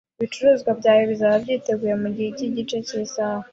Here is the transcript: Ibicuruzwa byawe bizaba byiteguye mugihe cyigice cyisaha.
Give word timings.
Ibicuruzwa 0.17 0.71
byawe 0.79 1.03
bizaba 1.11 1.35
byiteguye 1.43 1.93
mugihe 2.01 2.29
cyigice 2.37 2.77
cyisaha. 2.87 3.45